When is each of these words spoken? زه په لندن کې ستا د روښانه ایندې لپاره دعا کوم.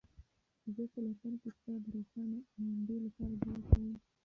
زه 0.73 0.83
په 0.91 0.97
لندن 1.05 1.33
کې 1.41 1.49
ستا 1.57 1.73
د 1.83 1.85
روښانه 1.95 2.39
ایندې 2.59 2.95
لپاره 3.05 3.33
دعا 3.41 3.57
کوم. 3.67 3.87